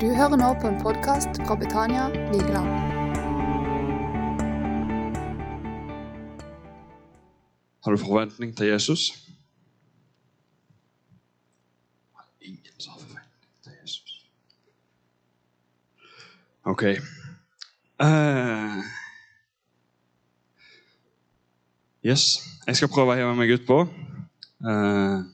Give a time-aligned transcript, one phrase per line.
[0.00, 2.68] Du hører nå på en podkast fra Betania Vigeland.
[7.84, 9.28] Har du forventning til Jesus?
[12.40, 14.26] Ingen som har forventning til Jesus.
[16.64, 16.82] OK.
[18.02, 18.84] Uh,
[22.06, 22.38] yes.
[22.66, 23.80] Jeg skal prøve å heve meg utpå.
[24.62, 25.26] Uh,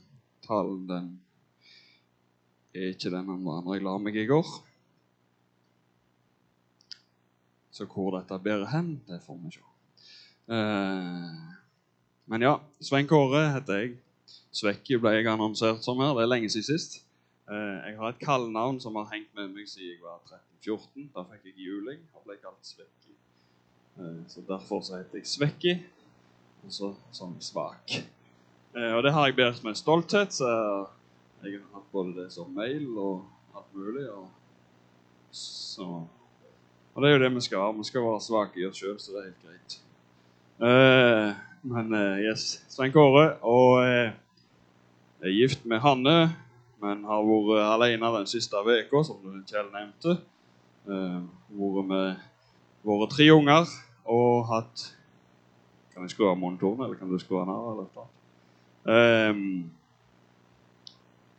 [0.49, 1.13] talen den
[2.75, 4.49] er ikke den andre andre jeg la meg i går.
[7.75, 9.63] Så hvor dette bærer hen, det får vi se.
[10.55, 11.31] Eh,
[12.31, 13.97] men ja, Svein Kåre heter jeg.
[14.55, 16.15] Svekke ble jeg annonsert som her.
[16.15, 17.01] Det er lenge siden sist.
[17.51, 21.09] Eh, jeg har et kallenavn som har hengt med meg siden jeg var 13-14.
[21.15, 23.17] Da fikk jeg juling og ble kalt Svekki.
[23.99, 25.75] Eh, så derfor så heter jeg Svekki,
[26.65, 27.99] og så sånn svak.
[28.75, 30.33] Eh, og det har jeg båret med stolthet.
[30.35, 30.51] så
[31.45, 33.25] jeg har hatt både det som mail og
[33.57, 34.05] alt mulig.
[34.11, 34.29] Og,
[35.35, 35.87] så,
[36.95, 37.77] og det er jo det vi skal være.
[37.79, 39.81] Vi skal være svake i oss sjøl, så det er helt greit.
[40.55, 41.35] Uh,
[41.67, 44.15] men uh, yes, Svein Kåre og uh,
[45.25, 46.19] er gift med Hanne,
[46.85, 50.19] men har vært alene den siste uka, som Kjell nevnte.
[50.85, 52.25] Vært med
[52.85, 53.71] våre tre unger
[54.05, 54.83] og hatt
[55.95, 57.79] Kan jeg skru av monitoren, eller kan du skru den av?
[57.79, 58.11] Eller?
[58.85, 59.71] Um,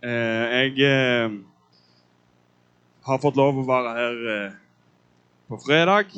[0.05, 1.33] jeg uh,
[3.07, 4.55] har fått lov å være her uh,
[5.49, 6.13] på fredag.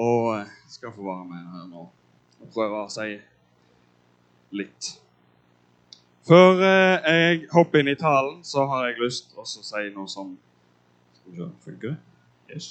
[0.00, 1.84] Og skal få være med her nå
[2.44, 3.12] og prøve å si
[4.58, 4.88] litt.
[6.26, 10.34] Før jeg hopper inn i talen, så har jeg lyst til å si noe som
[11.14, 11.98] Skal vi se, funker det?
[12.52, 12.66] Yes.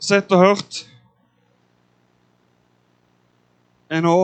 [0.00, 0.80] Sett og hørt
[3.90, 4.16] er nå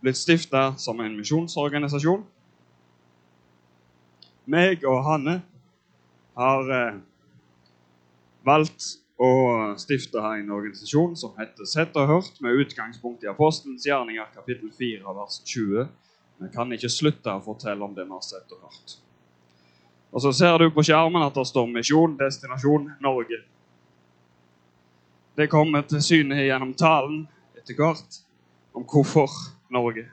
[0.00, 2.24] blitt stifta som en misjonsorganisasjon.
[4.50, 5.36] Meg og Hanne
[6.40, 7.00] har eh,
[8.46, 9.32] valgt å
[9.78, 15.14] stifte en organisasjon som heter Sett og hørt, med utgangspunkt i Apostelens gjerninger kapittel 4
[15.18, 15.90] vers 20.
[16.40, 18.96] Vi kan ikke slutte å fortelle om det vi har sett og hørt.
[20.10, 23.44] Og Så ser du på skjermen at det står 'Misjon destinasjon Norge'.
[25.36, 28.22] Det kommer til syne gjennom talen etter hvert
[28.74, 29.28] om hvorfor
[29.70, 30.06] Norge.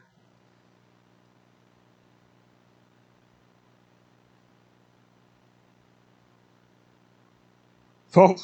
[8.14, 8.38] For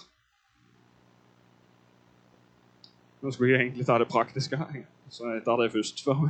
[3.23, 4.57] Nå skulle jeg egentlig ta det praktiske,
[5.09, 6.01] så jeg tar det først.
[6.03, 6.25] For,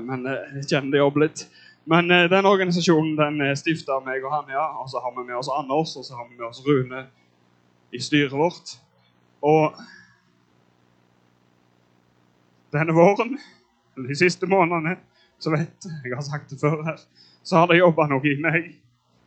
[0.00, 1.42] men eh, jeg kjenner det jobber litt.
[1.84, 4.64] Men eh, den organisasjonen den er stifta av meg og han, ja.
[4.80, 7.02] Og så har vi med oss Anders, og så har vi med oss Rune
[7.92, 8.76] i styret vårt.
[9.44, 9.76] Og
[12.72, 13.36] denne våren,
[13.96, 14.96] de siste månedene,
[15.38, 17.00] så vet jeg har sagt det før her,
[17.42, 18.74] så har det jobba noe i meg.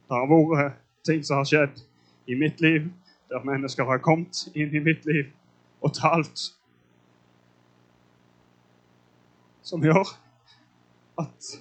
[0.08, 1.82] Det har vært ting som har skjedd
[2.28, 2.88] i mitt liv,
[3.30, 5.30] der mennesker har kommet inn i mitt liv
[5.86, 6.50] og talt
[9.66, 10.06] som gjør
[11.22, 11.52] at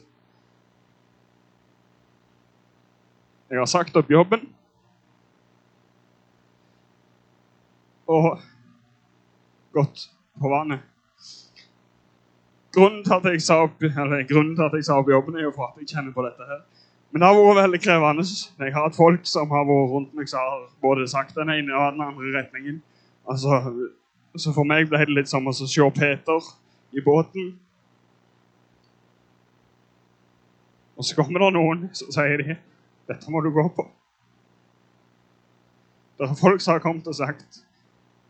[3.50, 4.48] jeg har sagt opp jobben
[8.10, 8.42] og
[9.72, 10.08] gått
[10.40, 10.93] på vannet.
[12.74, 15.46] Grunnen til at jeg sa opp, eller grunnen til at jeg sa opp jobben, er
[15.46, 16.46] jo for at jeg kjenner på dette.
[16.48, 16.62] her.
[17.14, 18.24] Men det har vært veldig krevende.
[18.58, 21.76] Jeg har hatt folk som har vært rundt meg som har både sagt den ene
[21.78, 22.80] og den andre retningen.
[23.30, 23.60] Altså,
[24.36, 26.48] så for meg ble det litt som å se Peter
[26.90, 27.52] i båten.
[30.98, 32.58] Og så kommer det noen som sier de,
[33.06, 33.86] dette må du gå på.
[36.18, 37.62] Det er folk som har kommet og sagt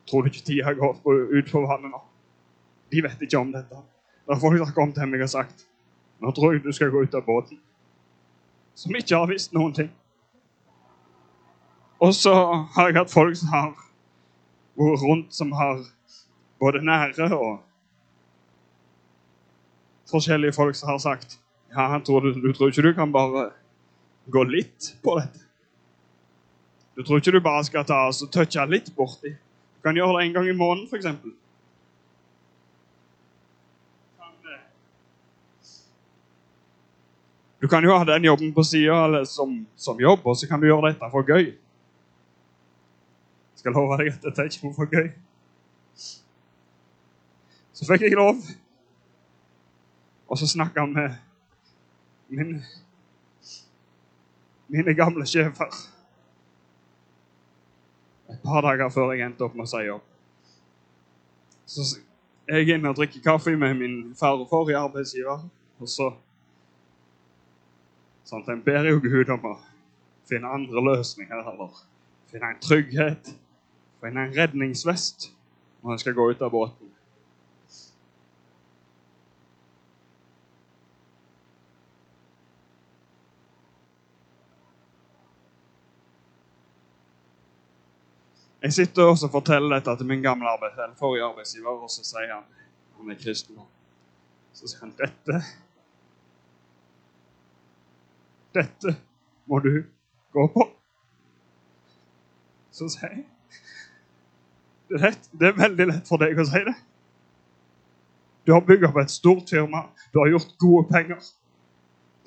[0.09, 2.05] tror du ikke tida går ut på vannet nå?
[2.93, 3.81] De vet ikke om dette.
[4.25, 5.67] Det er folk som har kommet til meg og sagt
[6.25, 7.59] nå tror jeg du skal gå ut av båten.
[8.75, 9.91] Som ikke har visst noen ting.
[12.01, 12.33] Og så
[12.75, 13.71] har jeg hatt folk som har
[14.79, 15.83] vært rundt, som har
[16.63, 17.61] både nære og
[20.11, 21.39] forskjellige folk som har sagt
[21.75, 23.49] ja, tror du, du tror ikke du kan bare
[24.31, 25.41] gå litt på dette?
[26.95, 29.33] Du tror ikke du bare skal ta og touche litt borti?
[29.35, 31.09] Du kan gjøre det en gang i måneden, f.eks.
[37.65, 40.67] Du kan jo ha den jobben på sida som, som, jobb, og så kan du
[40.67, 41.45] gjøre dette for gøy.
[41.49, 41.55] Jeg
[43.63, 45.09] skal love deg at dette er ikke noe for gøy.
[47.73, 48.37] Så fikk jeg lov,
[50.29, 51.11] og så snakka med
[52.29, 52.63] min,
[54.69, 55.73] mine gamle sjefer
[58.29, 60.05] et par dager før jeg endte opp med å si opp.
[61.65, 61.81] Så
[62.45, 65.49] er jeg inne og drikker kaffe med min far og forrige arbeidsgiver.
[65.81, 66.13] og så
[68.25, 69.55] Sånn, en ber jo Gud om å
[70.29, 71.75] finne andre løsninger eller
[72.31, 73.35] finne en trygghet,
[74.01, 75.29] finne en redningsvest
[75.83, 76.95] når en skal gå ut av båten.
[88.65, 92.31] Jeg sitter også og forteller dette til min gamle arbeidsgiver, forrige arbeidsgiver, og så sier
[92.33, 92.47] han
[92.97, 93.59] han er kristen.
[94.57, 95.43] Så sier han dette
[98.55, 98.97] Dette
[99.51, 99.85] må du
[100.35, 100.67] gå på.
[102.75, 103.25] Så sier jeg
[104.85, 106.75] det er, lett, det er veldig lett for deg å si det.
[108.45, 111.23] Du har bygd opp et stort firma, du har gjort gode penger.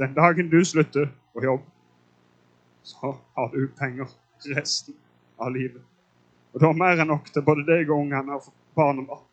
[0.01, 1.61] Den dagen du slutter på jobb,
[2.83, 4.09] så har du penger
[4.55, 4.97] resten
[5.37, 5.83] av livet.
[6.53, 9.26] Og du har mer enn nok til både deg og ungene og barnebarn.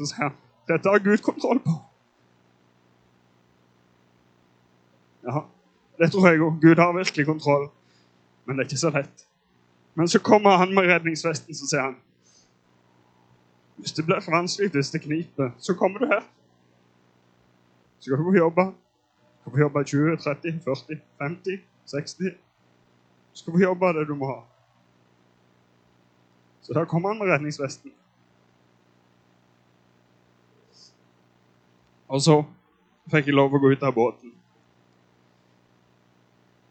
[0.00, 0.36] Så sier han
[0.70, 1.72] dette har Gud kontroll på.
[5.26, 5.42] Ja,
[5.98, 6.60] det tror jeg òg.
[6.62, 7.66] Gud har virkelig kontroll,
[8.46, 9.26] men det er ikke så lett.
[9.94, 11.98] Men så kommer han med redningsvesten, så sier han
[13.76, 16.24] Hvis det blir for vanskelig, hvis det kniper, så kommer du her.
[17.98, 18.64] Så skal du få jobbe.
[18.64, 22.18] Du skal få jobbe 20, 30, 40, 50, 60.
[23.32, 24.42] Du skal få jobbe det du må ha.
[26.62, 27.92] Så da kommer han med redningsvesten.
[32.10, 32.40] Og så
[33.10, 34.32] fikk jeg lov å gå ut av båten.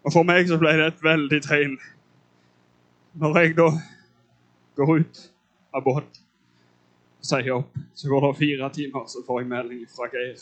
[0.04, 1.76] Og for meg så ble det et veldig tegn
[3.20, 3.68] når jeg da
[4.80, 5.22] går ut
[5.76, 6.26] av båten
[7.20, 7.76] og sier opp.
[7.94, 10.40] Så går det fire timer, så får jeg melding fra Geir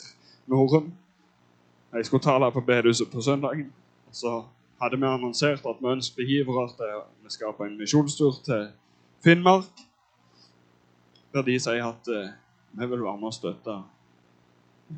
[0.50, 0.92] Norum.
[1.92, 3.72] Jeg skulle tale på bedehuset på søndagen.
[4.08, 4.34] og Så
[4.82, 8.68] hadde vi annonsert at vi ønsket givere til vi skal på en misjonstur til
[9.24, 9.84] Finnmark.
[11.34, 12.30] Der de sier at eh,
[12.72, 13.74] vi vil være med og støtte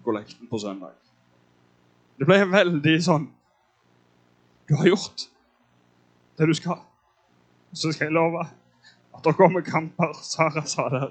[0.04, 0.94] kollekten på søndag.
[2.18, 3.28] Det ble veldig sånn
[4.68, 5.26] Du har gjort
[6.38, 6.78] det du skal.
[7.74, 10.12] Så skal jeg love at det kommer kamper.
[10.22, 11.08] Sara sa det.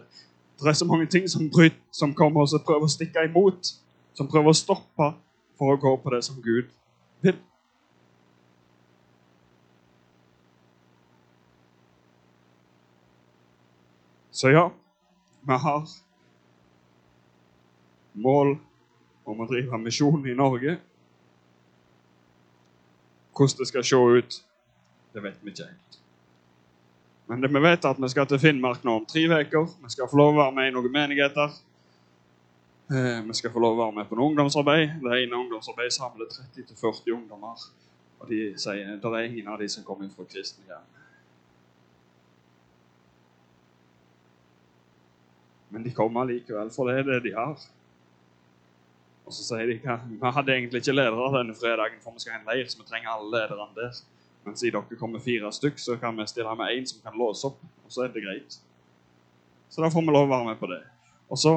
[0.60, 3.74] Det er så mange ting som, bryt, som kommer og prøver å stikke imot.
[4.16, 5.12] Som prøver å stoppe
[5.60, 6.72] for å gå på det som Gud
[7.22, 7.36] vil.
[14.32, 14.70] Så ja,
[15.44, 15.90] vi har
[18.14, 18.56] mål
[19.30, 20.78] om å drive misjon i Norge.
[23.38, 24.40] Hvordan det skal se ut,
[25.14, 26.00] det vet vi ikke helt.
[27.30, 29.68] Men vi vet er at vi skal til Finnmark nå om tre uker.
[29.84, 31.54] Vi skal få lov å være med i noen menigheter.
[32.90, 34.96] Eh, vi skal få lov å være med på noe ungdomsarbeid.
[35.04, 37.68] Det ene ungdomsarbeidet samler 30-40 ungdommer.
[38.20, 40.88] Og de sier det er ingen av de som kommer fra kristne hjem.
[45.70, 47.62] Men de kommer likevel, for det er det de har.
[49.30, 52.34] Og så sier de at vi hadde egentlig ikke ledere denne fredagen, for vi skal
[52.34, 54.00] ha en leir, så vi trenger alle lederne der.
[54.42, 57.46] Men siden dere kommer fire stykk, så kan vi stille med én som kan låse
[57.46, 57.60] opp.
[57.86, 58.58] Og så er det greit.
[59.70, 60.80] Så da får vi lov å være med på det.
[61.30, 61.54] Og så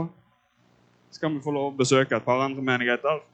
[1.16, 3.24] skal vi få lov å besøke et par andre menigheter.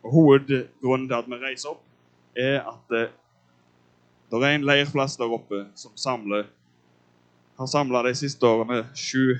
[0.00, 1.84] Og Hovedgrunnen til at vi reiser opp,
[2.32, 3.04] er at det,
[4.32, 6.48] det er en leirplass der oppe som samler,
[7.60, 9.36] har samla de siste årene sju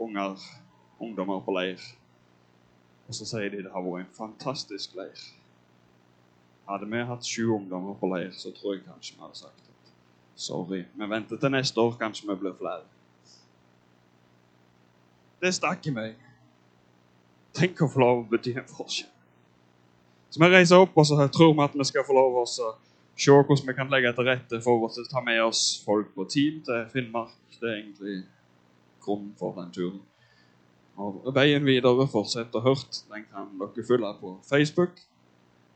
[0.00, 0.40] unger,
[0.96, 1.84] ungdommer på leir.
[3.08, 5.20] Og så sier de det har vært en fantastisk leir.
[6.68, 9.92] Hadde vi hatt sju ungdommer på leir, så tror jeg kanskje vi hadde sagt at
[10.38, 12.84] sorry, vi venter til neste år, kanskje vi blir flere.
[15.40, 16.18] Det stakk i meg.
[17.56, 19.08] Tenk å få lov å bety en forskjell.
[20.28, 22.68] Så vi reiser opp, og så tror vi at vi skal få lov å se
[23.24, 26.84] hvordan vi kan legge til rette for å ta med oss folk på team til
[26.92, 27.32] Finnmark.
[27.56, 28.18] Det er egentlig
[29.02, 30.02] grunnen for den turen.
[30.98, 33.04] Og Veien videre fortsetter hørt.
[33.12, 34.98] Den kan dere følge på Facebook.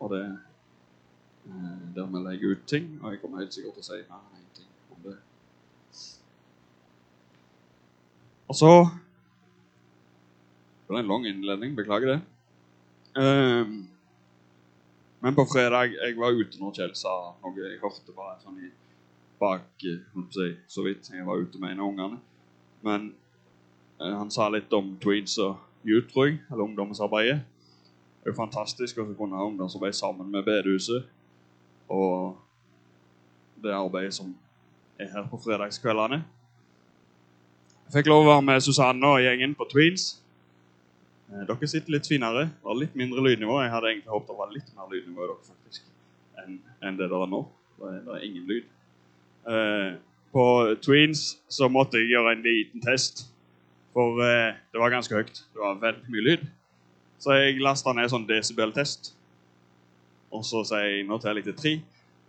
[0.03, 0.41] Og det er
[1.95, 2.99] der vi legger ut ting.
[3.03, 5.17] Og jeg kommer helt sikkert til å si mer enn én ting om det.
[8.49, 8.73] Og så
[10.83, 11.77] Det var en lang innledning.
[11.77, 12.21] Beklager det.
[13.17, 13.89] Um,
[15.21, 17.55] men på fredag jeg var ute når Kjell sa noe.
[17.57, 18.69] Jeg hørte bare sånn i
[19.41, 19.87] bak
[20.35, 21.09] si, så vidt.
[21.15, 22.19] Jeg var ute med en av ungene.
[22.83, 23.22] Men eh,
[24.11, 25.57] han sa litt om tweeds og
[25.87, 27.41] youth, tror jeg, eller ungdomsarbeidet.
[28.23, 31.09] Det er jo fantastisk å kunne ha ungdomsarbeid sammen med bedehuset.
[31.91, 32.37] Og
[33.63, 34.31] det arbeidet som
[34.99, 36.23] er her på fredagskveldene.
[37.87, 40.07] Jeg fikk lov å være med Susanne og gjengen på Tweens.
[41.33, 42.47] Eh, Dere sitter litt finere.
[42.53, 43.59] Det var litt mindre lydnivå.
[43.63, 45.91] Jeg hadde egentlig håpet det var litt mer lydnivå dere faktisk,
[46.45, 47.43] enn det der er nå.
[47.83, 48.71] Det det er ingen lyd.
[49.51, 49.91] Eh,
[50.33, 50.47] på
[50.81, 53.27] Tweens så måtte jeg gjøre en liten test.
[53.93, 55.43] For eh, det var ganske høyt.
[55.53, 56.47] Det var veldig mye lyd.
[57.23, 59.13] Så jeg lasta ned sånn desibel-test.
[60.33, 61.73] Og så sier jeg nå teller jeg til tre,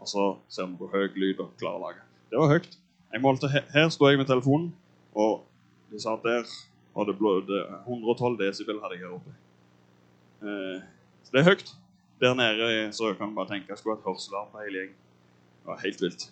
[0.03, 2.03] og så ser vi hvor høy lyd dere klarer å lage.
[2.34, 2.75] Det var høyt.
[3.13, 4.74] Jeg målte, he- Her sto jeg med telefonen,
[5.15, 5.46] og
[5.93, 6.43] de sa at der
[6.93, 7.48] og det blod
[7.88, 9.32] 112 desibel hadde jeg her oppe.
[10.43, 10.82] Eh,
[11.24, 11.72] så det er høyt.
[12.22, 14.98] Der nede så kan du bare tenke jeg skulle hatt hørselalarm på hele gjengen.
[15.63, 16.25] Det var helt vilt.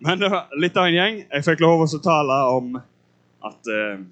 [0.00, 1.20] Men det var litt av en gjeng.
[1.30, 2.76] Jeg fikk lov å tale om
[3.46, 4.04] at eh, eh,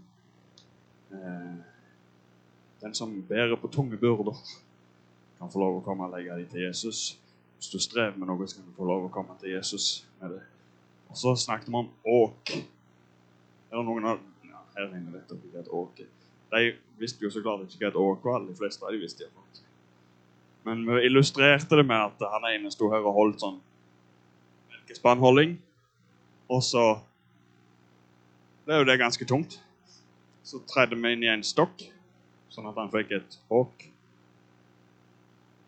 [1.10, 4.36] den som bærer på tunge byrder,
[5.38, 7.18] kan få lov å komme og legge dem til Jesus.
[7.58, 10.36] Hvis du strever med noe, så kan du få lov å komme til Jesus med
[10.36, 10.42] det.
[11.08, 12.54] Og så snakket vi om åk.
[13.68, 16.10] Er det noen av ja, her inne vet dere hva et åk er?
[16.48, 16.62] De
[17.00, 18.44] visste jo så klart ikke hva et åk var.
[18.46, 19.44] De fleste av de visste iallfall.
[20.68, 23.60] Men vi illustrerte det med at han ene sto her og holdt sånn
[24.72, 25.56] melkespannholding.
[26.52, 26.84] Og så
[28.66, 29.58] ble jo det ganske tungt.
[30.48, 31.82] Så tredde vi inn i en stokk,
[32.48, 33.82] sånn at han fikk et åk.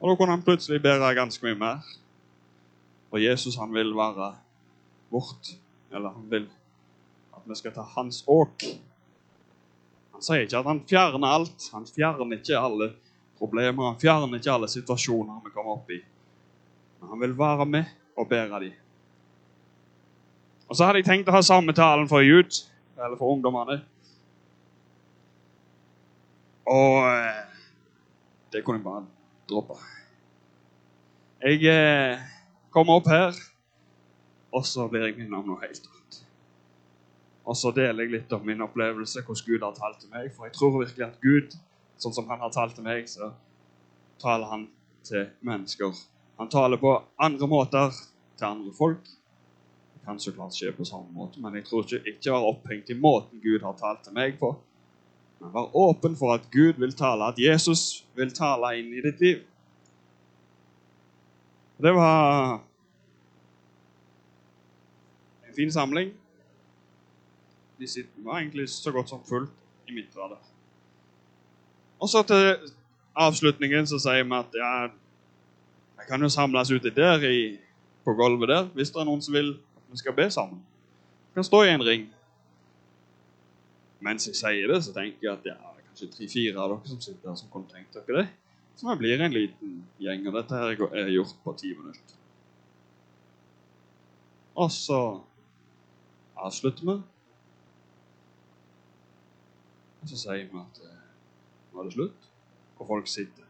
[0.00, 1.90] Og da kunne han plutselig bære ganske mye mer.
[3.12, 4.30] Og Jesus han vil være
[5.12, 5.50] vårt,
[5.92, 6.46] eller han vil
[7.36, 8.64] at vi skal ta hans åk.
[10.14, 11.68] Han sier ikke at han fjerner alt.
[11.74, 12.90] Han fjerner ikke alle
[13.36, 13.90] problemer.
[13.90, 16.00] Han fjerner ikke alle situasjoner vi kommer opp i.
[17.02, 18.80] Men han vil være med og bære dem.
[20.72, 22.64] Og så hadde jeg tenkt å ha samme talen for youth,
[22.96, 23.82] eller for ungdommene.
[26.70, 27.40] Og eh,
[28.52, 29.06] det kunne jeg bare
[29.50, 29.78] droppe.
[31.42, 32.20] Jeg eh,
[32.70, 33.38] kommer opp her,
[34.52, 36.20] og så blir jeg minnet om noe helt annet.
[37.50, 40.28] Og så deler jeg litt om min opplevelse, hvordan Gud har talt til meg.
[40.36, 41.56] For jeg tror virkelig at Gud,
[41.98, 43.32] sånn som han har talt til meg, så
[44.22, 44.68] taler han
[45.06, 45.96] til mennesker.
[46.38, 47.96] Han taler på andre måter
[48.38, 49.08] til andre folk.
[49.94, 52.92] Det kan så klart skje på samme måte, men jeg tror ikke ikke var opphengt
[52.92, 54.54] i måten Gud har talt til meg på.
[55.40, 59.20] Men vær åpen for at Gud vil tale, at Jesus vil tale inn i ditt
[59.24, 59.38] liv.
[61.80, 62.60] Det var
[65.48, 66.12] en fin samling.
[67.80, 67.86] De
[68.24, 69.50] var egentlig så godt som fullt
[69.88, 70.38] i midtgradet.
[72.00, 72.72] Og så til
[73.16, 74.72] avslutningen så sier vi at ja,
[76.00, 77.56] jeg kan jo samles ute der i,
[78.04, 80.60] på gulvet der hvis det er noen som vil at vi skal be sammen.
[81.30, 82.08] Vi kan stå i en ring.
[84.00, 87.00] Mens jeg sier det, så tenker jeg at det er kanskje tre-fire av dere som
[87.04, 88.28] sitter her, som kunne tenkt dere det.
[88.80, 92.16] Så vi blir en liten gjeng, og dette her er gjort på ti minutter.
[94.60, 95.00] Og så
[96.40, 96.94] avslutter vi.
[100.00, 101.02] Og så sier vi at eh,
[101.72, 102.28] nå er det slutt,
[102.78, 103.44] og folk sitter.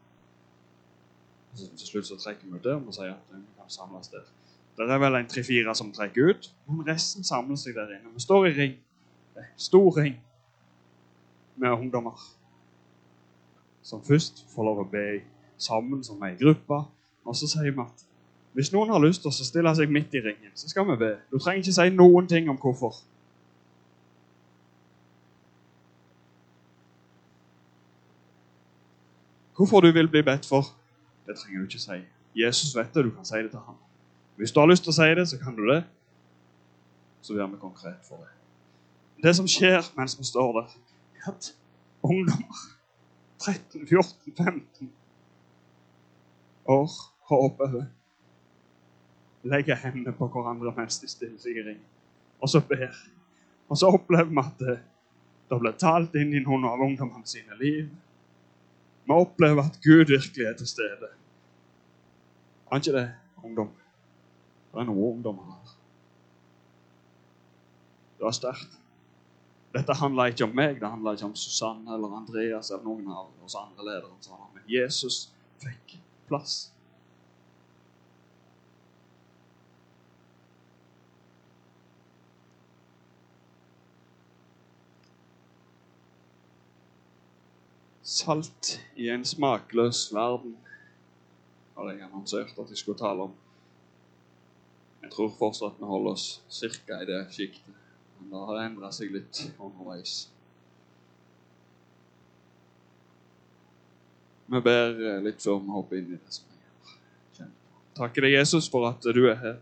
[1.51, 3.71] Og så til slutt så trekker vi ut der og sier at eh, vi kan
[3.71, 4.27] samles der.
[4.75, 8.11] Det er vel en tre-fire som trekker ut, men resten samler seg der inne.
[8.15, 8.75] Vi står i ring.
[9.59, 10.19] Stor ring
[11.61, 12.17] med ungdommer.
[13.85, 15.21] Som først får lov å be
[15.61, 16.81] sammen som ei gruppe.
[17.25, 18.07] Og så sier vi at
[18.57, 21.13] hvis noen har lyst til å stille seg midt i ringen, så skal vi be.
[21.31, 22.97] Du trenger ikke si noen ting om hvorfor.
[29.55, 30.73] Hvorfor du vil bli bedt for,
[31.29, 32.01] det trenger du ikke si.
[32.35, 33.77] Jesus vet det, du kan si det til ham.
[34.35, 35.83] Hvis du har lyst til å si det, så kan du det.
[37.21, 38.31] Så blir vi konkret for det.
[39.23, 40.71] Det som skjer mens vi står der,
[41.27, 41.53] at
[42.03, 42.61] ungdommer
[43.39, 44.91] 13, 14, 15
[46.65, 46.91] år
[47.31, 47.85] og oppover
[49.43, 51.79] legger hendene på hverandre mens de stiller seg i ring,
[52.41, 52.93] og så ber.
[53.71, 54.75] Og så opplever vi at det,
[55.49, 57.87] det blir talt inn i noen av ungdommene sine liv.
[59.07, 61.09] Vi opplever at Gud virkelig er til stede.
[62.71, 63.07] Er ikke det,
[63.43, 63.71] ungdom?
[64.71, 65.73] Det er noen ungdommer her.
[68.19, 68.80] Det var sterkt.
[69.71, 73.29] Dette handler ikke om meg, det handler ikke om Susanne eller Andreas eller noen av
[73.45, 74.39] oss andre ledere.
[74.51, 75.29] Men Jesus
[75.63, 75.95] fikk
[76.27, 76.57] plass.
[88.11, 90.57] Salt i en smakløs verden
[91.77, 93.37] har jeg annonsert at jeg skulle tale om.
[95.01, 96.99] Jeg tror fortsatt vi holder oss ca.
[96.99, 97.80] i det sjiktet.
[98.21, 100.29] Men det har endra seg litt underveis.
[104.51, 107.51] Vi ber eh, litt før vi hopper inn i det som vi gjør.
[107.97, 109.59] Takker deg, Jesus, for at du er her.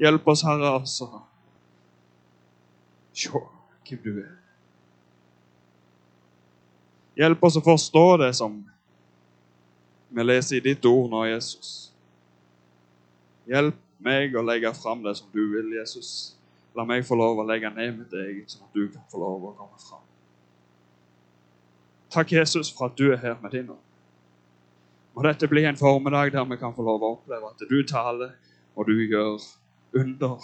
[0.00, 1.08] Hjelp oss, Herre, altså.
[3.12, 4.36] Se hvem du er.
[7.20, 8.56] Hjelp oss å forstå det som
[10.12, 11.92] vi leser i ditt ord nå, Jesus.
[13.48, 16.32] Hjelp meg å legge fram det som du vil, Jesus.
[16.76, 19.48] La meg få lov å legge ned mitt eget, sånn at du kan få lov
[19.50, 20.04] å komme fram.
[22.12, 23.88] Takk, Jesus, for at du er her med din ånd.
[25.12, 28.32] Må dette bli en formiddag der vi kan få lov å oppleve at du taler,
[28.76, 29.40] og du gjør
[30.00, 30.40] under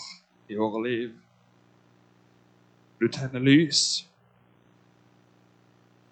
[0.48, 1.14] i våre liv.
[3.00, 4.04] Du tenner lys.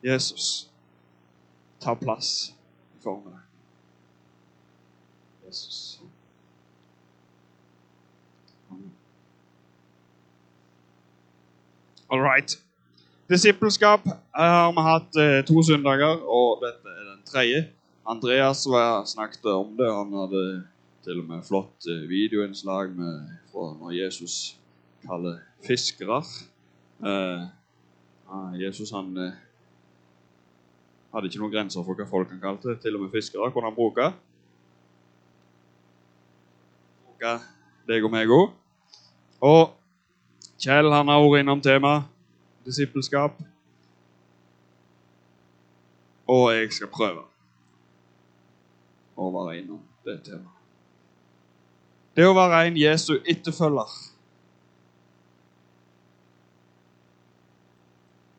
[0.05, 0.71] Jesus,
[1.81, 2.55] ta plass
[2.97, 3.45] i formiddag.
[5.47, 5.96] Jesus.
[12.09, 12.59] All right.
[13.27, 17.63] Disippelskap har vi hatt eh, to søndager, og dette er den tredje.
[18.07, 19.89] Andreas var, snakket om det.
[19.91, 20.43] Han hadde
[21.03, 24.55] til og med flott eh, videoinnslag med, fra når Jesus
[25.03, 26.21] kaller fiskere.
[27.03, 27.43] Eh,
[28.63, 29.35] Jesus han eh,
[31.11, 32.77] hadde ikke noen grenser for hva folk han kalte.
[32.85, 34.13] Til og med fiskere kunne han bruke.
[37.09, 37.35] Bruke
[37.91, 38.55] deg og meg òg.
[39.43, 39.75] Og
[40.63, 42.13] Kjell han har vært innom temaet
[42.67, 43.39] disippelskap.
[46.27, 47.23] Og jeg skal prøve
[49.17, 50.53] å være innom det temaet.
[52.17, 53.93] Det å være en Jesu etterfølger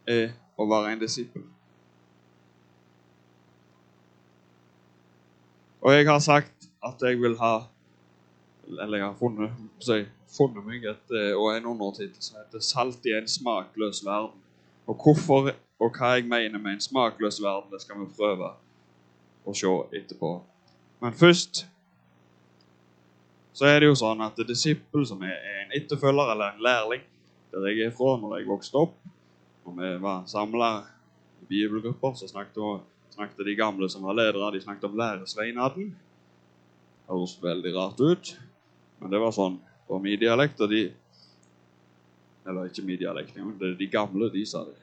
[0.09, 1.45] er å være en disippel.
[5.85, 7.55] Og jeg har sagt at jeg vil ha
[8.67, 9.51] Eller jeg har funnet,
[10.31, 14.43] funnet meg et, eh, og en undertittel som heter 'Salt i en smakløs verden'.
[14.87, 18.49] Og hvorfor og hva jeg mener med en smakløs verden, det skal vi prøve
[19.45, 20.31] å se etterpå.
[21.01, 21.67] Men først
[23.57, 27.05] så er det jo sånn at disippel, som er en etterfølger eller en lærling,
[27.51, 28.97] der jeg er fra når jeg vokste opp,
[29.65, 30.71] når vi var samla
[31.41, 35.89] i bibelgrupper, så snakket, snakket, de gamle som var ledere, de snakket om læresveinaden.
[35.93, 38.33] Det høres veldig rart ut,
[38.99, 40.91] men det var sånn på min dialekt, og de
[42.47, 44.75] Eller ikke min dialekt engang, det er de gamle, de sa det.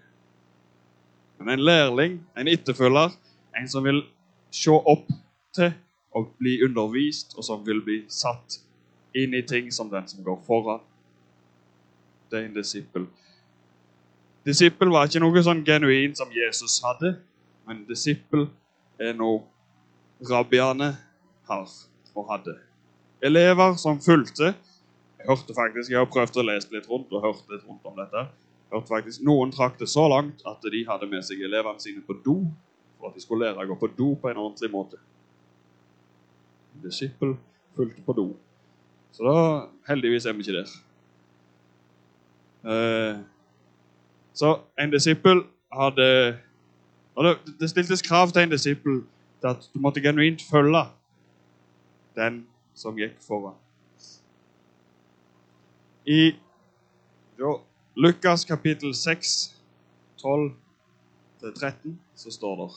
[1.38, 3.14] Men en lærling, en etterfølger,
[3.56, 4.02] en som vil
[4.50, 5.08] se opp
[5.54, 5.72] til
[6.14, 8.58] og bli undervist, og som vil bli satt
[9.16, 10.82] inn i ting som den som går foran.
[12.30, 13.06] Det er en disippel.
[14.44, 17.14] Disippel var ikke noe sånn genuint som Jesus hadde,
[17.66, 18.46] men disippel
[19.00, 19.40] er noe
[20.28, 20.92] rabbiene
[21.48, 21.66] har
[22.14, 22.58] og hadde.
[23.24, 24.52] Elever som fulgte.
[25.24, 28.26] Hørte faktisk, jeg har prøvd å lese litt rundt og hørt litt rundt om dette.
[28.72, 32.16] Hørte faktisk Noen trakk det så langt at de hadde med seg elevene sine på
[32.24, 32.38] do
[32.98, 35.00] for at de skulle lære å gå på do på en ordentlig måte.
[36.74, 37.36] En disippel
[37.76, 38.26] fulgte på do.
[39.14, 39.36] Så da,
[39.88, 40.74] heldigvis er vi ikke der.
[42.74, 43.22] Eh,
[44.34, 46.08] så en disippel hadde
[47.14, 49.02] og det, det stiltes krav til en disippel
[49.40, 50.82] til at du måtte genuint følge
[52.18, 52.42] den
[52.74, 53.54] som gikk foran.
[56.04, 56.34] I
[57.94, 59.54] Lukas kapittel 6,
[60.22, 62.72] 12-13, så står det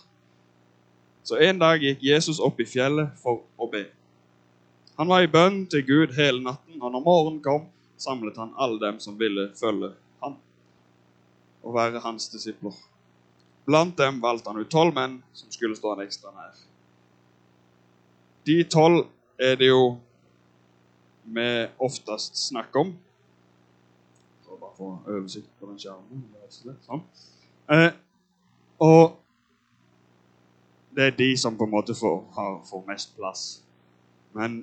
[1.24, 3.84] Så en dag gikk Jesus opp i fjellet for å be.
[4.96, 7.66] Han var i bønn til Gud hele natten, og når morgenen kom,
[8.00, 9.90] samlet han alle dem som ville følge
[10.24, 10.38] han
[11.68, 12.78] og være hans disipler.
[13.68, 16.56] Blant dem valgte han ut tolv menn som skulle stå han ekstra nær.
[18.48, 19.04] De tolv
[19.36, 19.98] er det jo
[21.28, 21.50] vi
[21.84, 22.96] oftest snakker om.
[24.78, 26.26] Få oversikt på den skjermen.
[26.86, 27.02] Sånn.
[27.74, 27.90] Eh,
[28.84, 29.18] og
[30.98, 33.44] det er de som på en måte får, har, får mest plass.
[34.38, 34.62] Men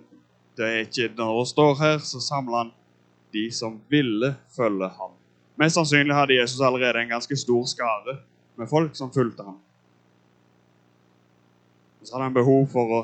[0.59, 2.72] det er ikke når han står her, så samler han
[3.35, 5.14] de som ville følge ham.
[5.59, 8.16] Mest sannsynlig hadde Jesus allerede en ganske stor skare
[8.59, 9.59] med folk som fulgte ham.
[12.03, 13.00] Så hadde han behov for å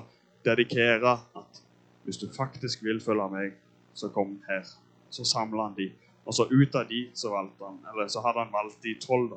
[0.47, 1.63] dedikere at
[2.05, 3.59] hvis du faktisk vil følge meg,
[3.95, 4.67] så kom her.
[5.11, 5.91] Så samla han de.
[6.31, 9.33] Og så ut av de så valgte han, eller så hadde han valgt de tolv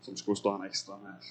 [0.00, 1.26] som skulle stå han ekstra nær.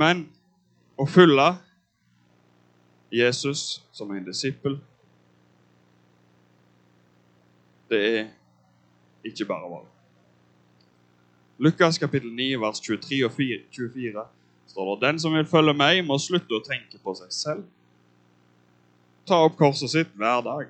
[0.00, 0.24] Men
[0.96, 1.50] å følge
[3.12, 4.78] Jesus som en disippel,
[7.92, 8.24] det er
[9.28, 9.92] ikke bare bare.
[11.60, 14.28] Lukas kapittel 9, vers 23 og 24
[14.78, 17.62] står det Den som vil følge meg, må slutte å tenke på seg selv.
[19.26, 20.68] Ta opp korset sitt hver dag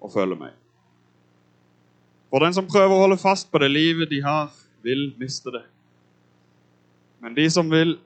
[0.00, 0.54] og følge meg.
[2.32, 4.48] For den som prøver å holde fast på det livet de har,
[4.82, 5.62] vil miste det.
[7.20, 7.98] Men de som, vil,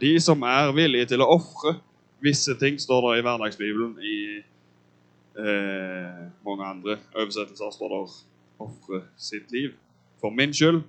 [0.00, 1.74] de som er villige til å ofre
[2.22, 3.96] visse ting, står det i Hverdagsbibelen.
[3.98, 4.18] I
[5.42, 8.00] eh, mange andre oversettelser står det
[8.62, 9.74] 'ofre sitt liv'
[10.20, 10.82] for min skyld,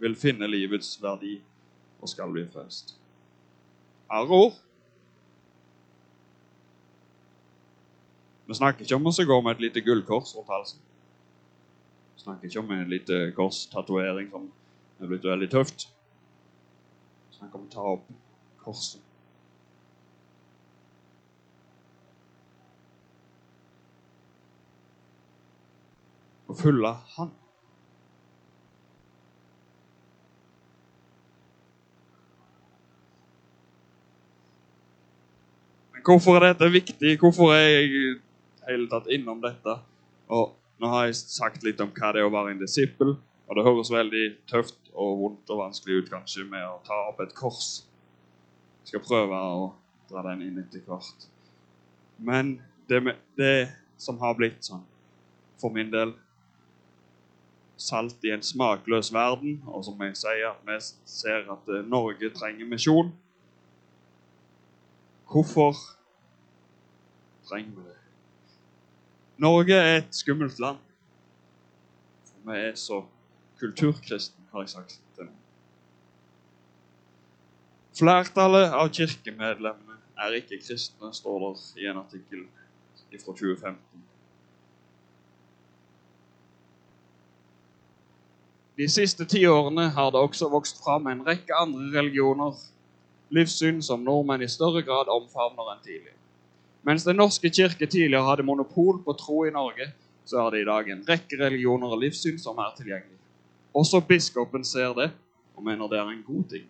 [0.00, 1.38] vil finne livets verdi
[2.00, 2.94] og skal bli frelst.
[4.10, 4.58] Harde ord.
[8.48, 10.80] Vi snakker ikke om å gå med et lite gullkors rundt halsen.
[12.16, 14.48] Vi snakker ikke om en lite korstatovering som
[15.00, 15.84] er blitt veldig tøft.
[17.28, 18.08] Vi snakker om å ta opp
[18.64, 19.04] korset.
[26.48, 27.36] Og følge Han.
[36.06, 37.16] Hvorfor er dette viktig?
[37.20, 38.18] Hvorfor er jeg
[38.68, 39.78] hele tatt innom dette?
[40.28, 43.16] Og nå har jeg sagt litt om hva det er å være en disippel,
[43.48, 47.22] og det høres veldig tøft og vondt og vanskelig ut kanskje med å ta opp
[47.24, 47.82] et kors.
[48.82, 49.66] Jeg skal prøve å
[50.10, 51.28] dra den inn etter hvert.
[52.18, 52.58] Men
[52.88, 53.68] det, med, det
[54.00, 54.84] som har blitt sånn
[55.58, 56.14] for min del
[57.78, 63.12] salt i en smakløs verden, og som jeg sier, vi ser at Norge trenger misjon.
[65.28, 65.74] Hvorfor
[67.48, 67.96] trenger vi det?
[69.38, 70.78] Norge er et skummelt land.
[72.24, 73.02] For vi er så
[73.60, 75.36] kulturkristne, har jeg sagt til noen.
[77.98, 82.46] Flertallet av kirkemedlemmene er ikke kristne, står det i en artikkel
[83.18, 84.04] fra 2015.
[88.78, 92.54] De siste ti årene har det også vokst fram en rekke andre religioner,
[93.34, 96.14] livssyn som nordmenn i større grad omfavner enn tidlig.
[96.86, 99.90] Mens Den norske kirke tidligere hadde monopol på tro i Norge,
[100.24, 103.18] så er det i dag en rekke religioner og livssyn som er tilgjengelig.
[103.74, 105.10] Også biskopen ser det
[105.56, 106.66] og mener det er en god ting.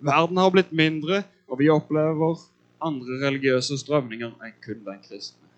[0.00, 2.38] Verden har blitt mindre, og vi opplever
[2.84, 5.48] andre religiøse strømninger enn kun den kristne.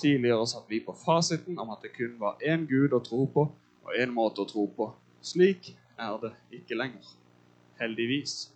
[0.00, 3.50] Tidligere satt vi på fasiten om at det kun var én Gud å tro på
[3.84, 4.88] og én måte å tro på.
[5.20, 7.04] Slik er det ikke lenger.
[7.80, 8.48] Heldigvis.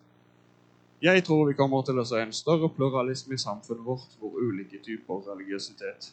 [1.04, 4.78] Jeg tror vi kommer til å se en større pluralisme i samfunnet vårt, hvor ulike
[4.80, 6.06] typer religiøsitet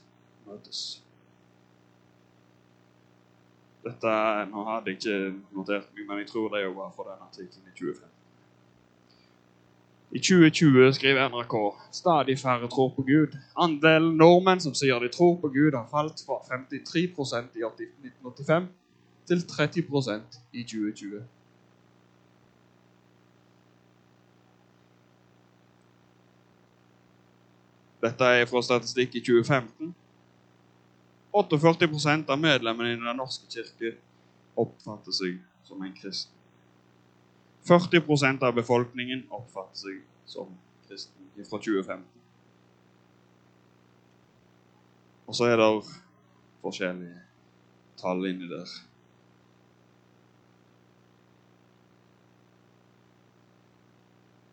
[0.50, 0.82] møtes.
[3.86, 4.16] Dette,
[4.52, 5.22] Nå hadde jeg ikke
[5.56, 8.12] notert meg, men jeg tror det var fra den artikkelen i 2015.
[10.12, 11.56] I 2020 skriver NRK
[11.96, 13.40] stadig færre tror på Gud.
[13.56, 18.68] Andelen nordmenn som sier de tror på Gud, har falt fra 53% i 1985
[19.32, 21.24] til 30% i 2020.
[28.02, 29.94] Dette er fra statistikk i 2015.
[31.32, 33.96] 48% av medlemmene i Den norske kirke
[34.60, 35.38] oppfatter seg
[35.68, 36.34] som en kristen.
[37.70, 40.50] 40% av befolkningen oppfatter seg som
[40.88, 42.08] kristen fra 2015.
[45.30, 45.70] Og så er det
[46.66, 47.22] forskjellige
[48.02, 48.74] tall inni der.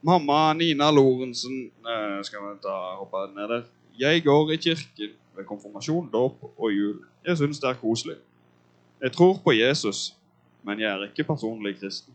[0.03, 3.65] Mamma Nina Lorentzen eh, Skal vi ta hoppe ned der?
[3.99, 7.01] Jeg går i kirken ved konfirmasjon, dåp og jul.
[7.27, 8.17] Jeg syns det er koselig.
[9.01, 10.15] Jeg tror på Jesus,
[10.63, 12.15] men jeg er ikke personlig kristen.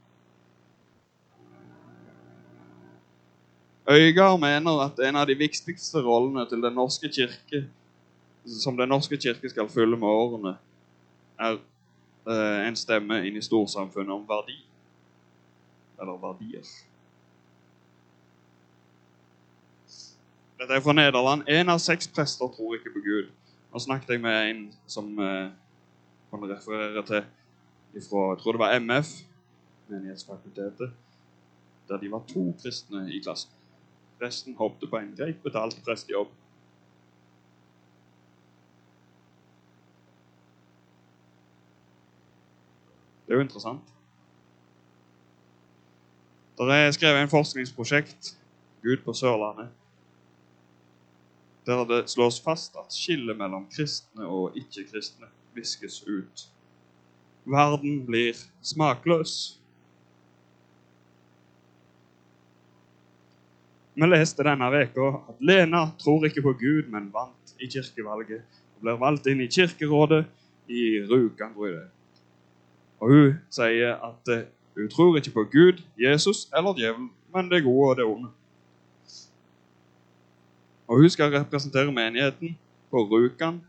[3.91, 7.65] Øygard mener at en av de viktigste rollene til Den norske kirke,
[8.45, 10.55] som Den norske kirke skal fylle med årene,
[11.39, 11.59] er
[12.27, 14.55] eh, en stemme inn i storsamfunnet om verdi.
[15.99, 16.67] Eller verdier.
[20.63, 21.41] Dette er fra Nederland.
[21.51, 23.31] Én av seks prester tror ikke på Gud.
[23.73, 25.49] Nå snakket jeg med en som eh,
[26.31, 27.25] kan referere til
[27.99, 29.09] ifra, jeg tror det var MF,
[29.91, 30.93] Menighetsfakultetet,
[31.89, 33.51] der de var to kristne i klassen.
[34.23, 36.31] Resten hoppet på en greit betalt prestejobb.
[43.27, 43.93] Det er jo interessant.
[46.57, 48.37] Der er skrevet en forskningsprosjekt
[48.83, 49.82] Gud på Sørlandet
[51.65, 56.47] der det slås fast at skillet mellom kristne og ikke-kristne viskes ut.
[57.45, 59.59] Verden blir smakløs.
[63.93, 68.41] Vi leste denne veka at Lena tror ikke på Gud, men vant i kirkevalget.
[68.75, 70.25] og blir valgt inn i kirkerådet
[70.67, 71.89] i Rjukan, tror jeg det.
[72.99, 77.63] Og Hun sier at eh, hun tror ikke på Gud, Jesus eller djevelen, men det
[77.63, 78.29] gode og det onde.
[80.93, 82.57] Og Hun skal representere menigheten
[82.91, 83.61] på Rjukan,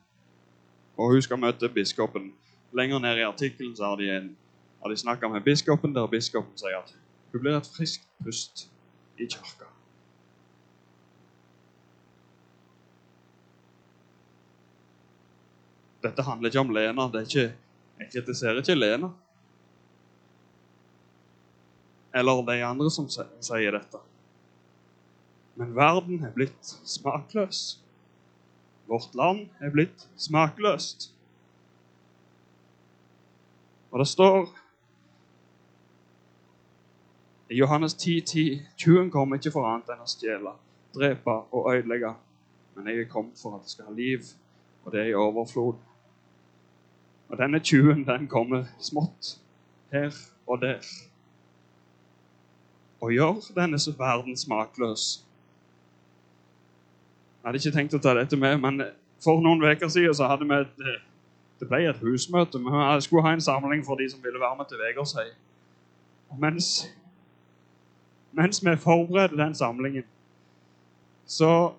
[0.97, 2.35] og hun skal møte biskopen.
[2.77, 4.27] Lenger ned i artikkelen har de, en,
[4.91, 6.93] de snakka med biskopen, der biskopen sier at
[7.33, 8.67] hun blir et friskt pust
[9.17, 9.71] i kirka.
[16.05, 17.09] Dette handler ikke om Lena.
[17.09, 17.51] Det er ikke,
[18.01, 19.15] jeg kritiserer ikke Lena.
[22.15, 24.09] Eller de andre som sier dette.
[25.57, 27.81] Men verden er blitt smakløs.
[28.87, 31.13] Vårt land er blitt smakløst.
[33.91, 34.49] Og det står
[37.51, 40.57] i Johannes 10,10.: Tjuven kommer ikke for annet enn å stjele,
[40.97, 42.15] drepe og ødelegge.
[42.75, 44.27] Men jeg er kommet for at det skal ha liv,
[44.85, 45.77] og det er i overflod.
[47.29, 49.37] Og denne tjuven, den kommer smått
[49.93, 50.11] her
[50.47, 50.83] og der.
[53.01, 55.25] Og gjør denne verden smakløs.
[57.45, 58.81] Jeg hadde ikke tenkt å ta dette med, men
[59.21, 61.03] for noen uker siden så hadde vi et
[61.61, 62.59] det ble et husmøte.
[62.59, 65.27] Vi skulle ha en samling for de som ville være med til Vegårshei.
[66.33, 66.87] Og mens,
[68.33, 70.09] mens vi forberedte den samlingen,
[71.27, 71.75] så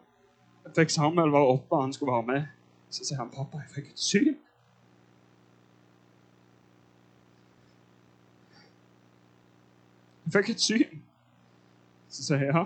[0.76, 2.48] fikk Samuel være oppe, han skulle være med.
[2.90, 4.38] Så sier han, 'Pappa, jeg fikk et syn.'
[10.26, 11.02] Jeg fikk et syn.
[12.10, 12.66] Så sier jeg, 'Ja,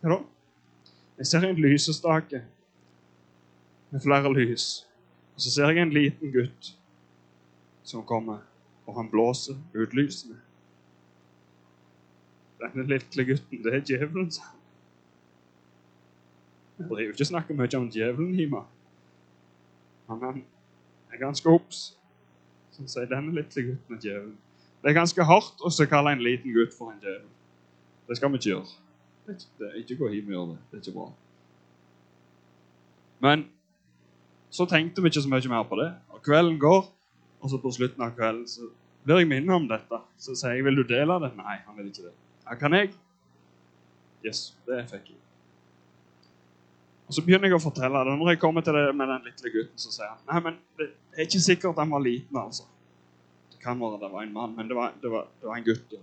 [0.00, 0.39] hva da?'
[1.20, 2.42] Jeg ser en lysestake
[3.90, 4.86] med flere lys.
[5.34, 6.70] Og så ser jeg en liten gutt
[7.84, 8.38] som kommer,
[8.86, 10.38] og han blåser ut lysene.
[12.60, 14.58] Denne lille gutten, det er djevelen, sa han.
[16.78, 18.64] Jeg driver ikke snakker mye om djevelen hjemme.
[20.08, 20.44] Men han
[21.12, 21.98] er ganske obs.
[22.72, 24.38] Så sier denne lille gutten er djevelen.
[24.80, 27.28] Det er ganske hardt å kalle en liten gutt for en djevel.
[28.08, 28.80] Det skal vi ikke gjøre.
[29.26, 29.36] Det
[29.68, 30.58] er ikke, gå hjem og gjøre det.
[30.70, 31.08] Det er ikke bra.
[33.20, 33.44] Men
[34.50, 35.90] så tenkte vi ikke så mye mer på det.
[36.10, 36.88] Og kvelden går,
[37.40, 38.70] og så på slutten av kvelden så
[39.04, 40.00] blir jeg minnet om dette.
[40.18, 42.14] Så sier jeg 'Vil du dele det?' Nei, han vil ikke det.
[42.46, 42.92] Ja, kan jeg?
[44.24, 45.20] Yes, det fikk jeg.
[47.10, 48.18] Og Så begynner jeg å fortelle det.
[48.18, 50.92] Når jeg kommer til det med den lille gutten, så sier han nei, men det
[51.16, 52.36] er ikke sikkert han var liten.
[52.36, 52.62] altså.
[53.50, 55.64] Det kan være det var en mann, men det var, det var, det var en
[55.64, 55.94] gutt.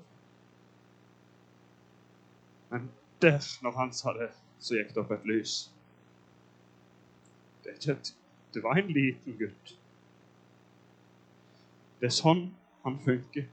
[2.70, 2.90] Men
[3.22, 5.58] der, når han sa det, så gikk det opp et lys.
[7.66, 8.14] Det et
[8.54, 9.74] det var en liten gutt.
[12.00, 12.48] Det er sånn
[12.86, 13.46] han funker.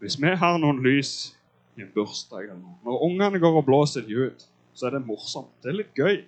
[0.00, 1.32] Hvis vi har noen lys
[1.76, 5.06] i en bursdag eller noe, Når ungene går og blåser de ut, så er det
[5.06, 5.50] morsomt.
[5.62, 6.22] Det er litt gøy.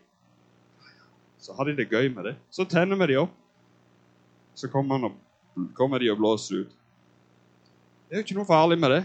[1.39, 2.37] Så har de det gøy med det.
[2.51, 3.39] Så tenner vi de opp.
[4.55, 5.13] Så kommer,
[5.75, 6.77] kommer de og blåser ut.
[8.09, 9.03] Det er jo ikke noe farlig med det.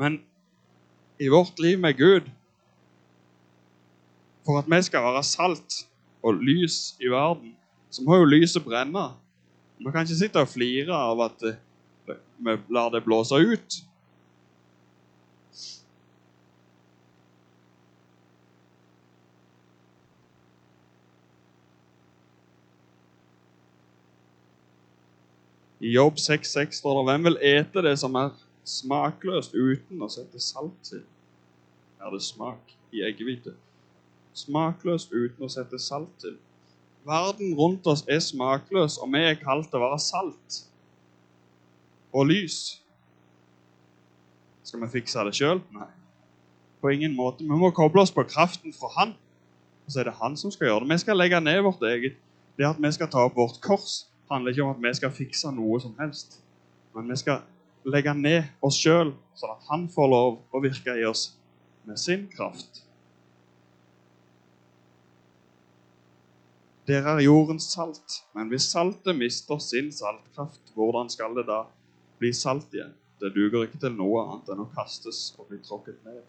[0.00, 0.22] Men
[1.22, 2.30] i vårt liv med Gud
[4.46, 5.84] for at vi skal være salt
[6.22, 7.54] og lys i verden,
[7.90, 9.04] så må jo lyset brenne.
[9.78, 13.82] Vi kan ikke sitte og flire av at eh, vi lar det blåse ut.
[25.82, 28.34] I Jobb 6,6 står det hvem vil ete det som er
[28.68, 31.02] smakløst uten å sette salt til?
[32.02, 33.54] Er det smak i eggehvite?
[34.34, 36.36] Smakløst uten å sette salt til.
[37.06, 40.62] Verden rundt oss er smakløs, og vi er kalt å være salt
[42.12, 42.78] og lys.
[44.62, 45.62] Skal vi fikse det sjøl?
[45.74, 45.88] Nei.
[46.82, 47.44] På ingen måte.
[47.44, 49.14] Vi må koble oss på kraften fra Han.
[49.86, 50.92] Og så er det Han som skal gjøre det.
[50.92, 52.18] Vi skal legge ned vårt eget.
[52.58, 55.50] Det at vi skal ta opp vårt kors, handler ikke om at vi skal fikse
[55.56, 56.38] noe som helst.
[56.94, 57.42] Men vi skal
[57.84, 61.32] legge ned oss sjøl, sånn at Han får lov å virke i oss
[61.88, 62.82] med sin kraft.
[66.86, 71.62] Dere er jordens salt, men hvis saltet mister sin saltkraft, hvordan skal det da
[72.18, 72.94] bli salt igjen?
[73.22, 76.24] Det duger ikke til noe annet enn å kastes og bli tråkket ned.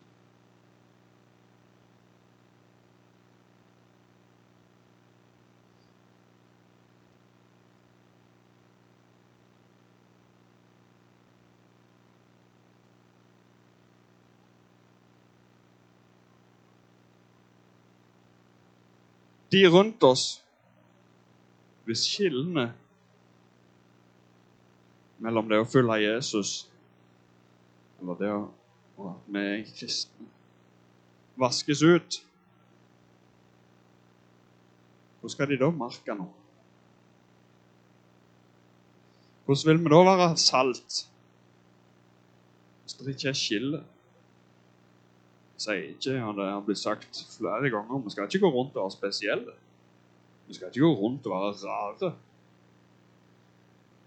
[19.53, 20.25] De rundt oss
[21.85, 22.71] hvis skillene
[25.23, 26.53] mellom det å følge Jesus
[28.01, 28.43] eller det å,
[29.03, 30.29] at vi er kristne,
[31.39, 32.21] vaskes ut
[35.23, 36.33] Hvor skal de da merke noe?
[39.45, 40.97] Hvordan vil vi da være salt
[42.83, 43.79] hvis det ikke er skille?
[45.63, 48.84] Sier ikke, og Det har blitt sagt flere ganger, vi skal ikke gå rundt og
[48.84, 49.54] være spesielle.
[50.47, 52.13] Vi skal ikke gå rundt og være rare.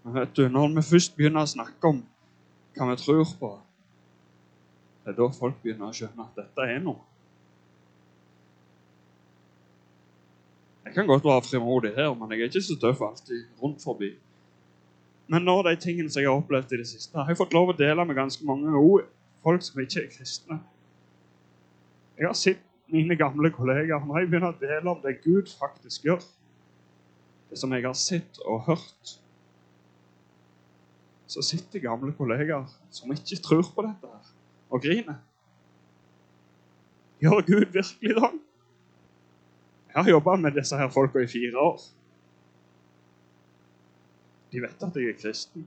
[0.05, 2.03] Men vet du, Når vi først begynner å snakke om
[2.77, 3.53] hva vi tror på,
[5.05, 7.01] det er da folk begynner å skjønne at dette er noe.
[10.85, 14.12] Jeg kan godt være frimodig her, men jeg er ikke så tøff alltid rundt forbi.
[15.27, 17.73] Men nå de tingene som jeg har opplevd i det siste, har jeg fått lov
[17.73, 18.71] å dele med ganske mange
[19.42, 20.59] folk som ikke er kristne.
[22.16, 26.07] Jeg har sett mine gamle kollegaer, når jeg begynner å dele om det Gud faktisk
[26.07, 26.22] gjør,
[27.50, 29.16] det som jeg har sett og hørt,
[31.26, 34.33] så sitter gamle kollegaer som ikke tror på dette her,
[34.70, 35.18] og griner.
[37.22, 38.33] Gjør Gud virkelig det?
[39.96, 41.85] Jeg har jobba med disse her folka i fire år.
[44.52, 45.64] De vet at jeg er kristen.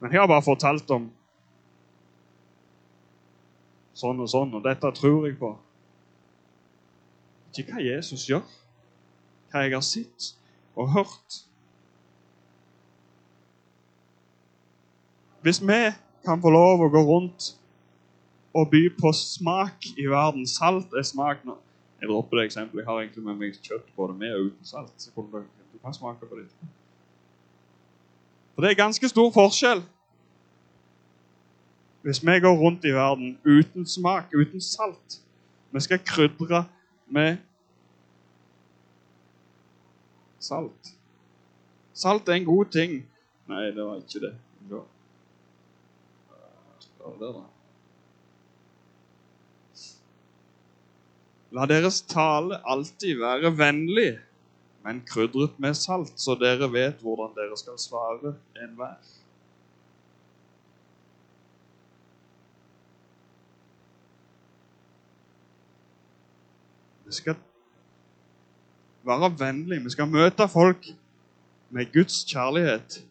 [0.00, 1.10] Men jeg har bare fortalt om
[3.96, 5.52] sånn og sånn, og dette tror jeg på.
[7.50, 8.44] Ikke hva Jesus gjør,
[9.50, 10.32] hva jeg har sett
[10.78, 11.40] og hørt.
[15.42, 15.80] Hvis vi
[16.24, 17.54] kan få lov å gå rundt
[18.54, 21.56] og by på smak i verden Salt er smak nå.
[22.00, 22.82] Jeg dropper det eksempelet.
[22.82, 24.92] Jeg har egentlig med meg kjøtt både med og uten salt.
[24.96, 26.46] så du, kan smake på det.
[28.54, 29.82] For det er ganske stor forskjell
[32.02, 35.20] hvis vi går rundt i verden uten smak, uten salt.
[35.70, 36.64] Vi skal krydre
[37.06, 37.36] med
[40.40, 40.94] salt.
[41.94, 43.02] Salt er en god ting.
[43.50, 44.34] Nei, det var ikke det.
[44.70, 44.82] Ja.
[47.20, 47.44] Det da.
[51.50, 54.10] La deres tale alltid være vennlig,
[54.86, 59.00] men krydret med salt, så dere vet hvordan dere skal svare enhver.
[67.10, 67.34] Vi skal
[69.02, 69.82] være vennlige.
[69.82, 70.86] Vi skal møte folk
[71.70, 73.04] med Guds kjærlighet.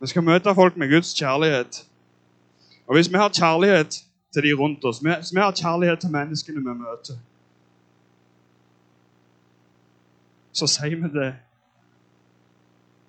[0.00, 1.86] Vi skal møte folk med Guds kjærlighet.
[2.86, 6.62] Og hvis vi har kjærlighet til de rundt oss, hvis vi har kjærlighet til menneskene
[6.64, 7.18] vi møter,
[10.54, 11.30] så sier vi det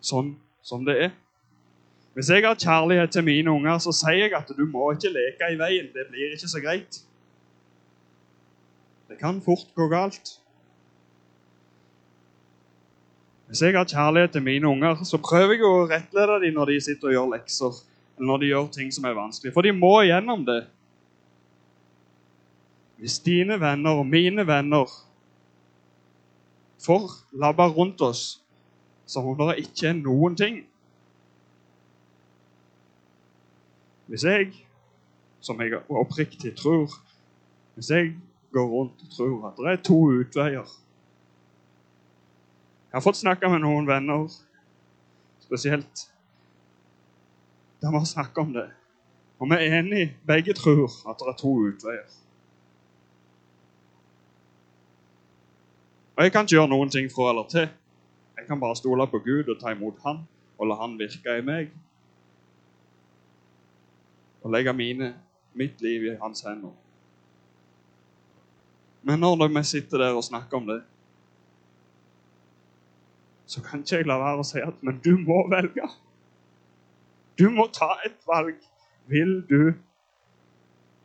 [0.06, 0.36] sånn
[0.66, 1.12] som det er.
[2.16, 5.50] Hvis jeg har kjærlighet til mine unger, så sier jeg at du må ikke leke
[5.52, 5.90] i veien.
[5.94, 7.02] Det blir ikke så greit.
[9.10, 10.38] Det kan fort gå galt.
[13.50, 16.80] Hvis jeg har kjærlighet til mine unger, så prøver jeg å rettlede dem når de
[16.88, 17.84] sitter og gjør lekser,
[18.16, 19.54] eller når de gjør ting som er vanskelig.
[19.54, 20.64] For de må igjennom det.
[22.98, 24.92] Hvis dine venner og mine venner
[26.86, 28.24] får labba rundt oss
[29.06, 30.64] som om det ikke er noen ting
[34.06, 34.52] Hvis jeg,
[35.42, 36.94] som jeg oppriktig tror
[37.76, 38.14] Hvis jeg
[38.54, 40.76] går rundt og tror at det er to utveier
[42.96, 44.30] jeg har fått snakka med noen venner,
[45.44, 46.06] spesielt
[47.82, 48.70] der vi har snakka om det.
[49.44, 52.14] Og vi er enige, begge tror at det er to utveier.
[56.16, 57.68] Og jeg kan ikke gjøre noen ting fra eller til.
[58.38, 60.24] Jeg kan bare stole på Gud og ta imot Han
[60.58, 61.74] og la Han virke i meg.
[64.44, 65.16] Og legge mine,
[65.54, 66.72] mitt liv i Hans hender.
[69.04, 70.82] Men når vi sitter der og snakker om det,
[73.46, 75.86] så kan ikke jeg la være å si at men du må velge.
[77.38, 78.58] Du må ta et valg.
[79.08, 79.76] Vil du?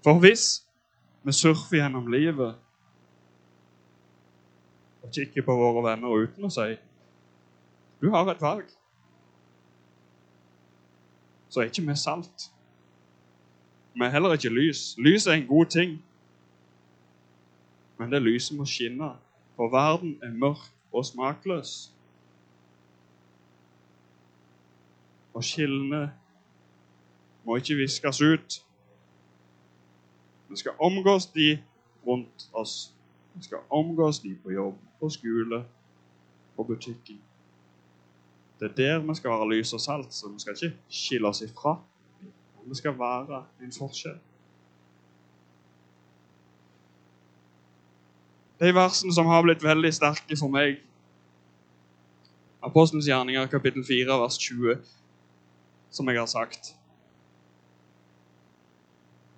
[0.04, 0.62] For hvis
[1.22, 2.54] vi surfer gjennom livet
[5.12, 6.72] kikker på våre venner uten å si
[8.00, 8.68] du har et valg,
[11.52, 12.46] så er ikke vi salt.
[13.94, 14.94] Vi er heller ikke lys.
[14.98, 15.98] Lys er en god ting,
[17.98, 19.10] men det lyset må skinne,
[19.56, 21.92] for verden er mørk og smakløs.
[25.34, 26.06] Og skillene
[27.44, 28.62] må ikke viskes ut.
[30.48, 31.58] Vi skal omgås de
[32.06, 32.94] rundt oss.
[33.34, 35.64] Vi skal omgås de på jobb, på skole,
[36.56, 37.20] på butikken.
[38.60, 41.42] Det er der vi skal være lys og salt, så vi skal ikke skille oss
[41.42, 41.78] ifra.
[42.66, 44.18] Vi skal være en forskjell.
[48.60, 50.82] De versene som har blitt veldig sterke for meg
[52.60, 54.74] Apostelens gjerninger, kapittel 4, vers 20
[55.90, 56.74] som jeg har sagt.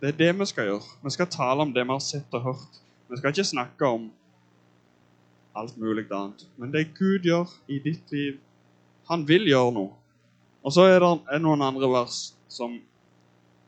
[0.00, 0.96] Det er det vi skal gjøre.
[1.04, 2.80] Vi skal tale om det vi har sett og hørt.
[3.12, 4.06] Vi skal ikke snakke om
[5.54, 6.46] alt mulig annet.
[6.56, 8.38] Men det Gud gjør i ditt liv
[9.10, 9.90] Han vil gjøre noe.
[10.62, 12.78] Og så er det noen andre vers som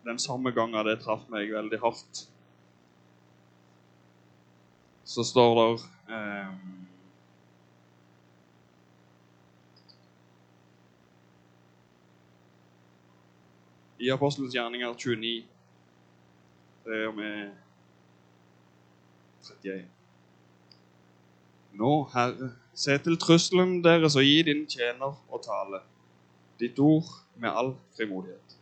[0.06, 2.20] den samme gangen det traff meg veldig hardt.
[5.04, 5.66] Så står det
[6.14, 6.54] eh,
[14.06, 15.34] i Apostelens gjerninger 29.
[16.86, 17.20] Det gjør
[19.50, 19.84] vi 31.
[21.74, 25.80] Nå, Herre, se til trusselen deres og gi din tjener å tale,
[26.60, 27.08] ditt ord
[27.40, 28.58] med all frimodighet.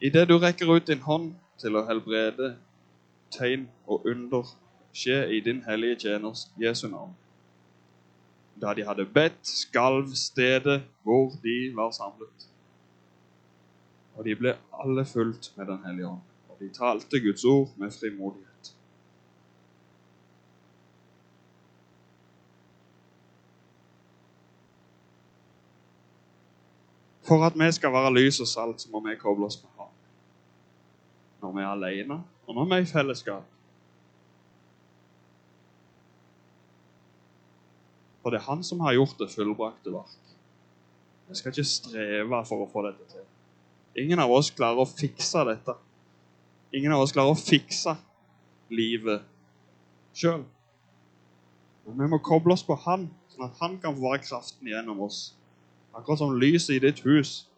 [0.00, 2.54] Idet du rekker ut din hånd til å helbrede,
[3.34, 4.54] tegn og under
[4.94, 7.14] skje i din hellige tjeners Jesu navn.
[8.60, 12.48] Da de hadde bedt, skalv stedet hvor de var samlet.
[14.14, 17.90] Og de ble alle fulgt med Den hellige ånd, og de talte Guds ord med
[17.90, 18.53] frimodighet.
[27.24, 29.92] For at vi skal være lys og salt, så må vi koble oss på ham.
[31.42, 33.50] Når vi er alene, og når vi er i fellesskap.
[38.22, 40.34] For det er han som har gjort det fullbrakte verk.
[41.28, 43.24] Vi skal ikke streve for å få dette til.
[44.04, 45.76] Ingen av oss klarer å fikse dette.
[46.74, 47.94] Ingen av oss klarer å fikse
[48.72, 49.24] livet
[50.16, 50.42] sjøl.
[51.84, 55.04] Men vi må koble oss på Han, sånn at Han kan få være kraften gjennom
[55.04, 55.34] oss.
[55.94, 57.48] Akkurat som lyset i ditt hus.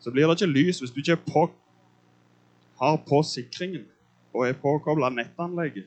[0.00, 1.48] Så blir det ikke lys hvis du ikke på,
[2.80, 3.86] har på sikringen
[4.34, 5.86] og er påkobla nettanlegget.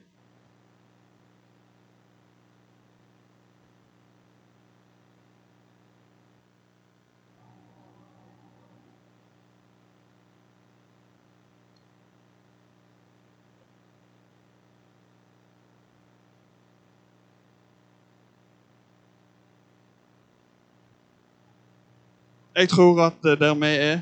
[22.58, 24.00] Jeg tror at eh, der vi er,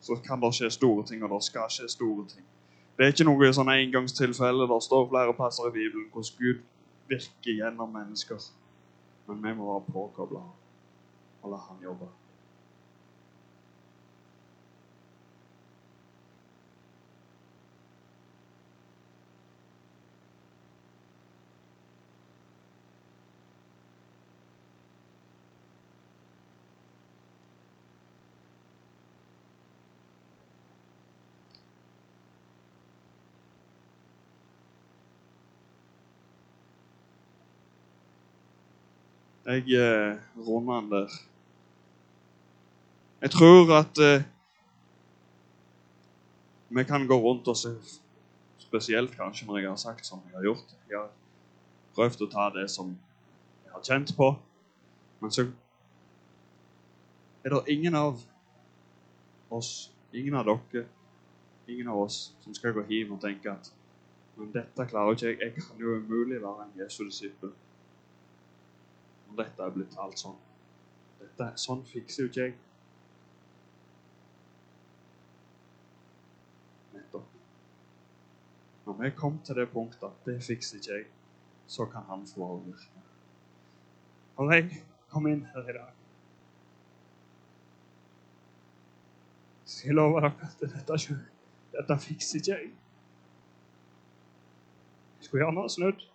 [0.00, 2.44] så kan det skje store ting, og det skal skje store ting.
[2.96, 4.64] Det er ikke noe sånn engangstilfelle.
[4.70, 6.62] Det står flere plasser i Bibelen hvordan Gud
[7.10, 8.40] virker gjennom mennesker.
[9.28, 10.40] Men vi må være påkobla
[11.42, 12.08] og la Han jobbe.
[39.46, 41.08] Jeg eh, runder den der.
[43.20, 44.24] Jeg tror at eh,
[46.68, 47.76] vi kan gå rundt og se
[48.58, 50.74] Spesielt kanskje når jeg har sagt som jeg har gjort.
[50.90, 51.10] Jeg har
[51.94, 52.88] prøvd å ta det som
[53.64, 54.32] jeg har kjent på.
[55.20, 55.44] Men så
[57.44, 58.18] er det ingen av
[59.50, 60.82] oss, ingen av dere,
[61.68, 63.70] ingen av oss som skal gå hjem og tenke at
[64.36, 65.38] men dette klarer ikke jeg.
[65.40, 67.54] Jeg kan jo umulig være en Jesu disippel
[69.36, 70.36] dette er blitt alt sånn.
[71.20, 72.54] Dette, sånn fikser jo ikke jeg.
[76.94, 77.34] Nettopp.
[78.86, 81.06] Når vi kom til det punktet at det fikser ikke jeg,
[81.66, 82.86] så kan han få lov.
[84.36, 85.92] Og jeg kom inn her i dag.
[89.66, 91.16] Skal jeg love dere at dette,
[91.74, 92.70] dette fikser ikke jeg.
[95.16, 96.06] Jeg skulle gjerne ha snudd.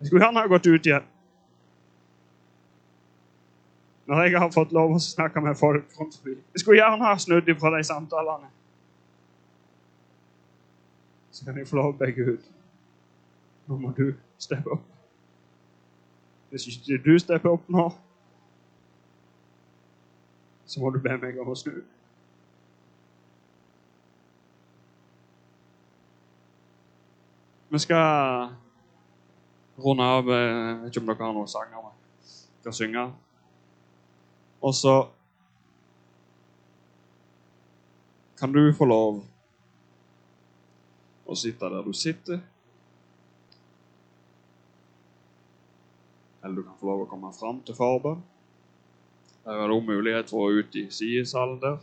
[0.00, 1.06] Jeg skulle gjerne ha gått ut igjen.
[4.08, 5.90] Når jeg har fått lov å snakke med folk.
[6.24, 8.48] Jeg skulle gjerne ha snudd ifra de samtalene.
[11.30, 12.46] Så kan jeg få lov å begge ut.
[13.68, 14.86] Nå må du steppe opp.
[16.48, 17.84] Hvis ikke du stepper opp nå,
[20.64, 21.76] så må du be meg om å snu.
[27.68, 28.48] Vi skal
[29.84, 30.32] runde av.
[30.32, 33.10] Jeg vet ikke om dere har noen sanger vi skal synge.
[34.62, 34.94] Og så
[38.38, 39.20] kan du få lov
[41.28, 42.40] å sitte der du sitter.
[46.42, 48.22] Eller du kan få lov å komme fram til forbønn.
[49.44, 51.78] Det er også mulighet for å ut i sidesalen der.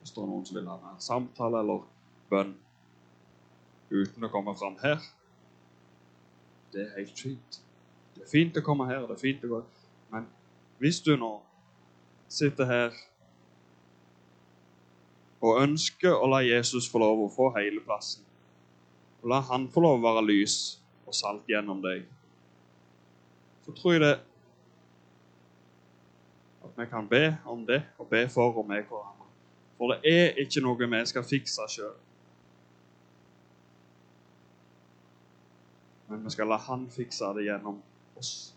[0.00, 1.84] Hvis det er noen som vil ha en samtale eller
[2.30, 2.54] bønn
[3.90, 5.02] uten å komme fram her.
[6.72, 7.60] Det er helt fint.
[8.14, 9.60] Det er fint å komme her, det er fint å gå
[10.10, 10.26] Men
[10.82, 11.34] hvis du nå
[12.30, 12.96] sitter her
[15.40, 18.24] og ønsker å la Jesus få lov å få hele plassen,
[19.22, 20.56] og la han få lov å være lys
[21.06, 22.04] og salt gjennom deg,
[23.64, 24.16] så tror jeg det
[26.60, 29.26] at vi kan be om det og be for og med hverandre.
[29.80, 31.96] For det er ikke noe vi skal fikse sjøl.
[36.10, 37.78] Men vi skal la Han fikse det gjennom
[38.18, 38.52] oss.